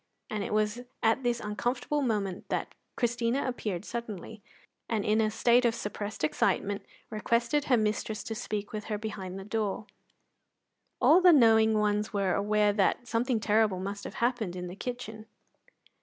And 0.31 0.43
it 0.43 0.51
was 0.51 0.81
at 1.03 1.21
this 1.21 1.39
uncomfortable 1.39 2.01
moment 2.01 2.49
that 2.49 2.73
Christina 2.95 3.47
appeared 3.47 3.85
suddenly, 3.85 4.41
and 4.89 5.05
in 5.05 5.21
a 5.21 5.29
state 5.29 5.63
of 5.63 5.75
suppressed 5.75 6.23
excitement 6.23 6.83
requested 7.11 7.65
her 7.65 7.77
mistress 7.77 8.23
to 8.23 8.33
speak 8.33 8.71
with 8.73 8.85
her 8.85 8.97
behind 8.97 9.37
the 9.37 9.43
door. 9.45 9.85
All 10.99 11.21
the 11.21 11.31
knowing 11.31 11.77
ones 11.77 12.11
were 12.11 12.33
aware 12.33 12.73
that 12.73 13.07
something 13.07 13.39
terrible 13.39 13.79
must 13.79 14.03
have 14.03 14.15
happened 14.15 14.55
in 14.55 14.65
the 14.65 14.75
kitchen. 14.75 15.27